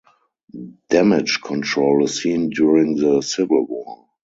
Damage 0.89 1.41
Control 1.41 2.05
is 2.05 2.23
seen 2.23 2.49
during 2.49 2.95
the 2.95 3.21
"Civil 3.21 3.67
War". 3.67 4.07